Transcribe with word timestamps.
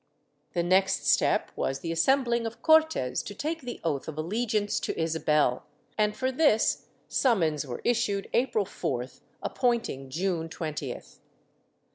^ 0.49 0.53
The 0.55 0.63
next 0.63 1.05
step 1.05 1.51
was 1.55 1.81
the 1.81 1.91
assembling 1.91 2.47
of 2.47 2.63
Cortes 2.63 3.21
to 3.21 3.35
take 3.35 3.61
the 3.61 3.79
oath 3.83 4.07
of 4.07 4.17
allegiance 4.17 4.79
to 4.79 4.99
Isabel, 4.99 5.67
and 5.95 6.17
for 6.17 6.31
this 6.31 6.87
summons 7.07 7.67
were 7.67 7.81
issued 7.83 8.27
April 8.33 8.65
4th 8.65 9.21
appointing 9.43 10.09
June 10.09 10.49
20th. 10.49 11.19